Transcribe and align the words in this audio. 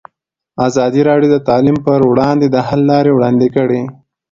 ازادي 0.67 1.01
راډیو 1.09 1.29
د 1.33 1.37
تعلیم 1.47 1.77
پر 1.85 1.99
وړاندې 2.11 2.47
د 2.49 2.57
حل 2.67 2.81
لارې 2.91 3.11
وړاندې 3.13 3.47
کړي. 3.55 3.81